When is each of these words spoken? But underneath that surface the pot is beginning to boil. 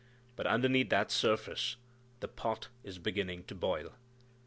But 0.35 0.47
underneath 0.47 0.89
that 0.89 1.11
surface 1.11 1.75
the 2.21 2.27
pot 2.27 2.69
is 2.83 2.97
beginning 2.97 3.43
to 3.43 3.53
boil. 3.53 3.91